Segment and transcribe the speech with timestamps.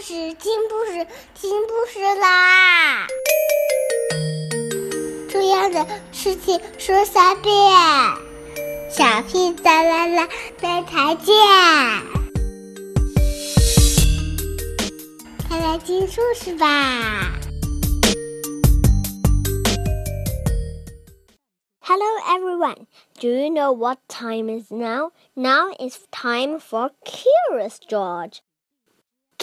[0.00, 3.06] 故事，听故事，听故事啦！
[5.28, 7.54] 重要的事情说三遍，
[8.90, 10.28] 小屁哒啦啦，
[10.62, 11.34] 明天见！
[15.48, 17.32] 快来听故事吧！
[21.80, 22.86] Hello everyone.
[23.20, 25.10] Do you know what time is now?
[25.34, 28.40] Now is time for Curious George.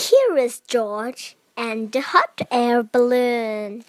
[0.00, 3.84] Curious George and the hot air balloon.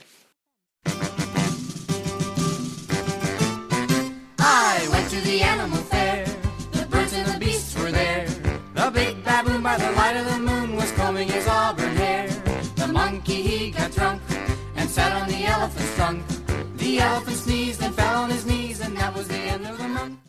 [4.37, 6.25] I went to the animal fair.
[6.73, 8.27] The birds and the beasts were there.
[8.73, 12.27] The big baboon by the light of the moon was combing his auburn hair.
[12.75, 14.21] The monkey he got drunk
[14.75, 16.25] and sat on the elephant's trunk.
[16.75, 19.87] The elephant sneezed and fell on his knees, and that was the end of the
[19.87, 20.19] month.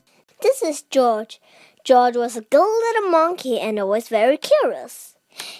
[0.42, 1.40] This is George.
[1.82, 5.11] George was a good little monkey and always very curious.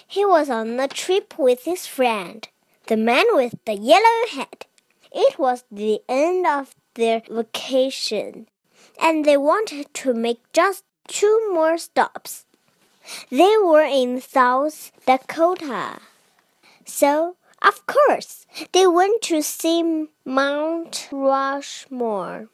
[0.07, 2.47] He was on a trip with his friend,
[2.87, 4.65] the man with the yellow hat.
[5.11, 8.47] It was the end of their vacation,
[9.01, 12.45] and they wanted to make just two more stops.
[13.29, 15.99] They were in South Dakota.
[16.85, 22.49] So, of course, they went to see Mount Rushmore.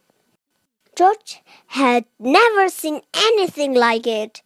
[0.96, 4.42] George had never seen anything like it.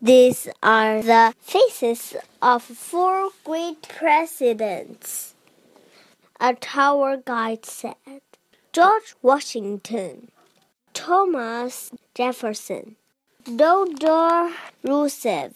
[0.00, 5.34] These are the faces of four great presidents.
[6.40, 7.94] A tower guide said
[8.72, 10.30] George Washington,
[10.92, 12.96] Thomas Jefferson,
[13.44, 14.52] Theodore
[14.82, 15.54] Roosevelt,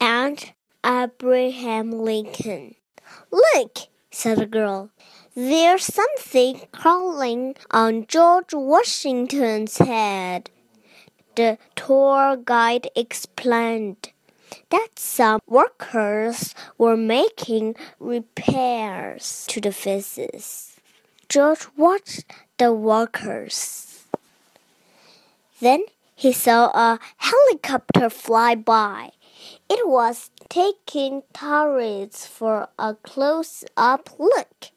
[0.00, 0.52] and
[0.84, 2.74] Abraham Lincoln.
[3.30, 3.78] Look,
[4.10, 4.90] said the girl.
[5.34, 10.50] There's something crawling on George Washington's head
[11.38, 14.10] the tour guide explained
[14.70, 20.74] that some workers were making repairs to the faces.
[21.28, 22.24] George watched
[22.58, 24.04] the workers.
[25.60, 25.84] Then
[26.16, 29.12] he saw a helicopter fly by.
[29.70, 34.72] It was taking turrets for a close up look.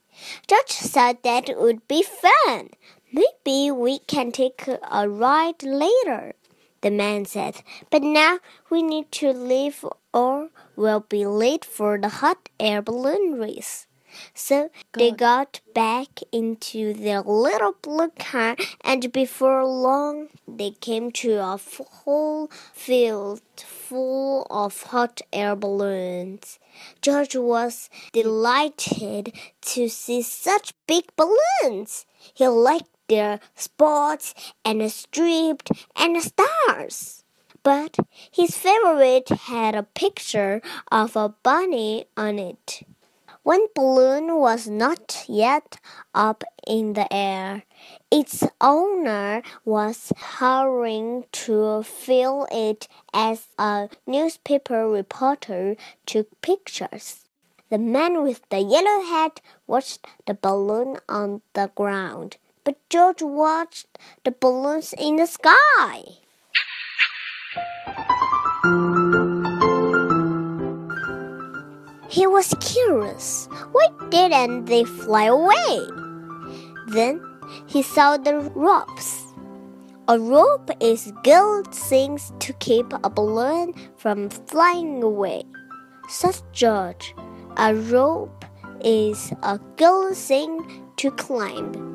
[0.47, 2.69] George said that would be fun.
[3.11, 6.35] Maybe we can take a ride later
[6.81, 7.63] the man said.
[7.89, 13.39] But now we need to leave or we'll be late for the hot air balloon
[13.39, 13.87] race.
[14.33, 21.35] So they got back into their little blue car, and before long they came to
[21.35, 26.59] a whole field full of hot air balloons.
[27.01, 32.05] George was delighted to see such big balloons.
[32.33, 34.33] He liked their spots
[34.63, 37.23] and stripes and stars.
[37.61, 37.97] But
[38.31, 40.61] his favorite had a picture
[40.91, 42.81] of a bunny on it.
[43.43, 45.77] One balloon was not yet
[46.15, 47.63] up in the air.
[48.09, 57.25] Its owner was hurrying to fill it as a newspaper reporter took pictures.
[57.69, 63.97] The man with the yellow hat watched the balloon on the ground but George watched
[64.23, 66.03] the balloons in the sky.
[72.09, 73.47] He was curious.
[73.71, 75.87] Why didn't they fly away?
[76.87, 77.21] Then
[77.67, 79.23] he saw the ropes.
[80.07, 85.43] A rope is good things to keep a balloon from flying away.
[86.09, 87.15] Says George,
[87.55, 88.43] a rope
[88.83, 91.90] is a good thing to climb.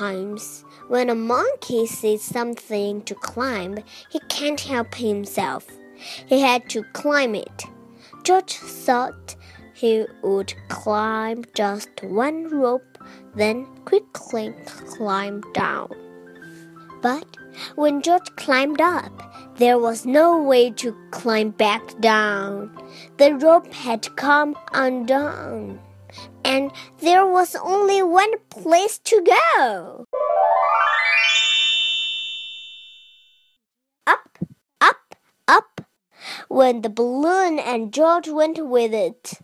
[0.00, 5.66] When a monkey sees something to climb, he can't help himself.
[6.26, 7.64] He had to climb it.
[8.22, 9.36] George thought
[9.74, 12.96] he would climb just one rope,
[13.34, 14.54] then quickly
[14.96, 15.90] climb down.
[17.02, 17.36] But
[17.74, 19.12] when George climbed up,
[19.58, 22.70] there was no way to climb back down.
[23.18, 25.78] The rope had come undone
[26.44, 30.04] and there was only one place to go.
[34.06, 34.38] Up,
[34.80, 35.14] up,
[35.48, 35.80] up
[36.48, 39.34] went the balloon, and George went with it.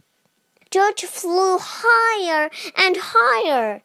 [0.70, 3.82] George flew higher and higher,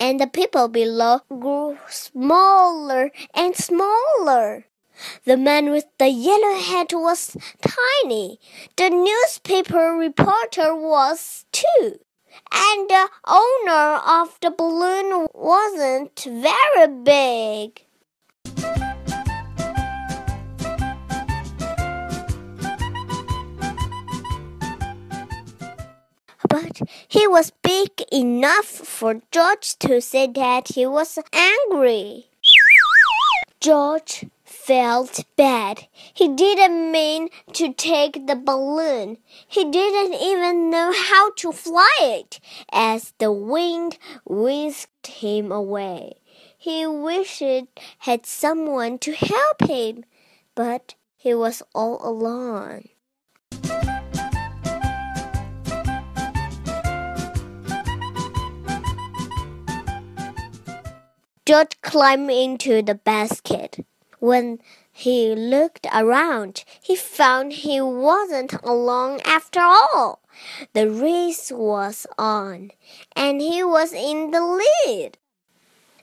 [0.00, 4.66] and the people below grew smaller and smaller.
[5.24, 8.38] The man with the yellow hat was tiny.
[8.76, 11.98] The newspaper reporter was too.
[12.52, 17.84] And the owner of the balloon wasn't very big.
[26.48, 32.26] But he was big enough for George to say that he was angry.
[33.60, 34.26] George
[34.66, 35.88] felt bad.
[36.14, 39.18] He didn't mean to take the balloon.
[39.48, 42.38] He didn't even know how to fly it
[42.72, 46.14] as the wind whisked him away.
[46.56, 47.66] He wished he
[47.98, 50.04] had someone to help him,
[50.54, 52.88] but he was all alone.
[61.44, 63.84] George climbed into the basket.
[64.22, 64.60] When
[64.92, 70.20] he looked around, he found he wasn't alone after all.
[70.74, 72.70] The race was on,
[73.16, 75.18] and he was in the lead.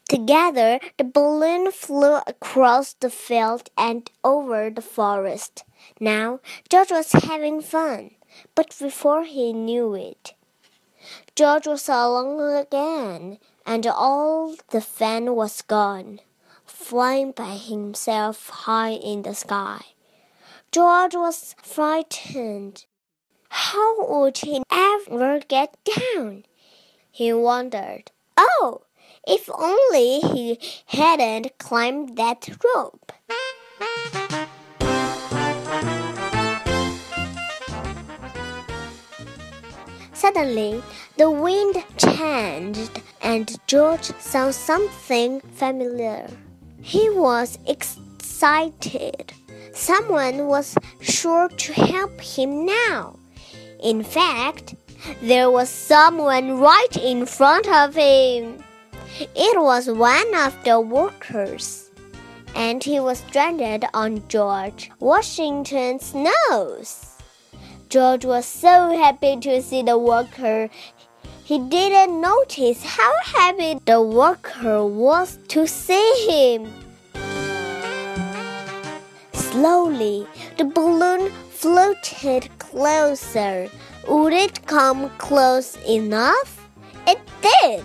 [0.09, 5.63] Together, the balloon flew across the field and over the forest.
[5.97, 8.15] Now, George was having fun,
[8.53, 10.33] but before he knew it,
[11.37, 16.19] George was alone again, and all the fun was gone
[16.69, 19.81] flying by himself high in the sky.
[20.71, 22.85] George was frightened.
[23.49, 26.45] How would he ever get down?
[27.11, 28.11] He wondered.
[28.37, 28.81] Oh,
[29.27, 33.11] if only he hadn't climbed that rope.
[40.13, 40.83] Suddenly,
[41.17, 46.29] the wind changed and George saw something familiar.
[46.89, 49.31] He was excited.
[49.73, 53.19] Someone was sure to help him now.
[53.83, 54.73] In fact,
[55.21, 58.63] there was someone right in front of him.
[59.19, 61.91] It was one of the workers,
[62.55, 67.05] and he was stranded on George Washington's nose.
[67.89, 70.69] George was so happy to see the worker
[71.49, 76.71] he didn't notice how happy the worker was to see him.
[79.33, 80.27] Slowly,
[80.59, 83.67] the balloon floated closer.
[84.07, 86.69] Would it come close enough?
[87.07, 87.83] It did.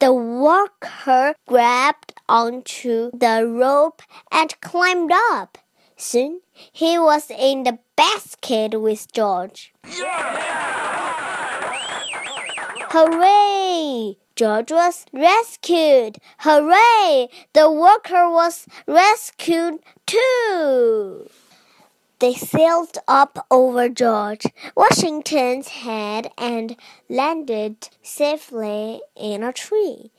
[0.00, 4.02] The worker grabbed onto the rope
[4.32, 5.58] and climbed up.
[5.96, 6.40] Soon
[6.72, 9.72] he was in the basket with George.
[12.90, 14.16] Hooray!
[14.34, 16.18] George was rescued.
[16.38, 17.28] Hooray!
[17.52, 21.30] The worker was rescued too.
[22.18, 24.46] They sailed up over George
[24.76, 26.76] Washington's head and
[27.08, 30.10] landed safely in a tree.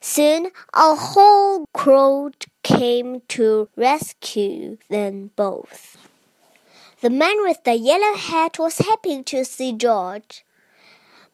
[0.00, 5.98] Soon a whole crowd came to rescue them both.
[7.06, 10.44] The man with the yellow hat was happy to see George.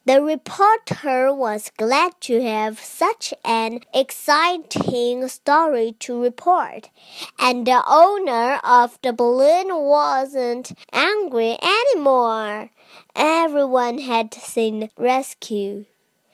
[0.05, 6.91] The reporter was glad to have such an exciting story to report,
[7.39, 12.69] and the owner of the balloon wasn't angry anymore.
[13.15, 15.85] Everyone had seen rescue.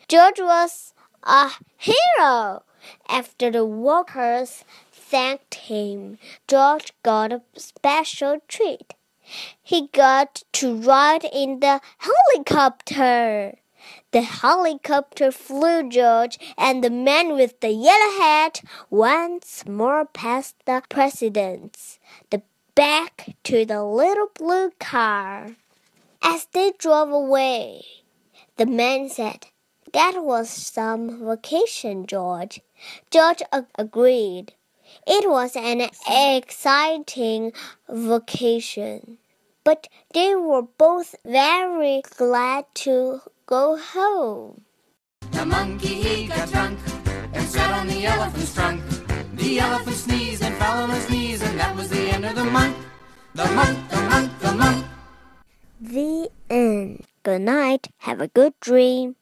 [0.10, 0.94] George was
[1.24, 2.64] a hero.
[3.08, 8.96] After the workers thanked him, George got a special treat.
[9.62, 13.58] He got to ride in the helicopter.
[14.12, 20.82] The helicopter flew George and the man with the yellow hat once more past the
[20.90, 22.42] presidents, the
[22.76, 25.56] back to the little blue car.
[26.22, 27.84] As they drove away,
[28.58, 29.48] the man said,
[29.94, 32.62] That was some vacation, George.
[33.12, 33.42] George
[33.78, 34.54] agreed.
[35.08, 37.54] It was an exciting
[37.90, 39.18] vacation,
[39.64, 44.66] but they were both very glad to go home.
[45.32, 46.80] The monkey he got drunk
[47.34, 48.82] and sat on the elephant's trunk.
[49.36, 52.46] The elephant sneezed and fell on his knees, and that was the end of the
[52.46, 52.76] monk.
[53.36, 54.86] The monk, the monk, the monk.
[55.80, 57.06] The end.
[57.24, 57.88] Good night.
[58.00, 59.16] Have a good dream.